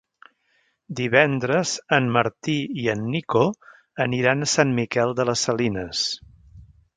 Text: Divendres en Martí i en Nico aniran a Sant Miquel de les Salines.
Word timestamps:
Divendres 0.99 1.73
en 1.97 2.07
Martí 2.15 2.55
i 2.85 2.87
en 2.95 3.03
Nico 3.17 3.43
aniran 4.07 4.47
a 4.47 4.49
Sant 4.55 4.73
Miquel 4.81 5.15
de 5.21 5.29
les 5.31 5.45
Salines. 5.51 6.03